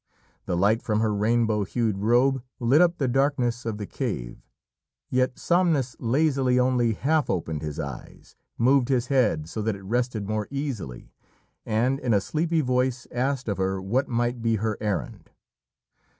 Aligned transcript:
The 0.47 0.57
light 0.57 0.81
from 0.81 1.01
her 1.01 1.13
rainbow 1.13 1.63
hued 1.63 1.99
robe 1.99 2.41
lit 2.59 2.81
up 2.81 2.97
the 2.97 3.07
darkness 3.07 3.67
of 3.67 3.77
the 3.77 3.85
cave, 3.85 4.41
yet 5.11 5.37
Somnus 5.37 5.95
lazily 5.99 6.57
only 6.59 6.93
half 6.93 7.29
opened 7.29 7.61
his 7.61 7.79
eyes, 7.79 8.35
moved 8.57 8.89
his 8.89 9.09
head 9.13 9.47
so 9.47 9.61
that 9.61 9.75
it 9.75 9.83
rested 9.83 10.27
more 10.27 10.47
easily, 10.49 11.13
and 11.67 11.99
in 11.99 12.15
a 12.15 12.19
sleepy 12.19 12.61
voice 12.61 13.05
asked 13.11 13.47
of 13.47 13.59
her 13.59 13.79
what 13.79 14.07
might 14.07 14.41
be 14.41 14.55
her 14.55 14.75
errand. 14.81 15.29